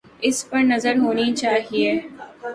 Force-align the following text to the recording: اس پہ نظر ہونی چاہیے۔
اس 0.27 0.37
پہ 0.49 0.57
نظر 0.71 0.95
ہونی 1.03 1.27
چاہیے۔ 1.41 1.91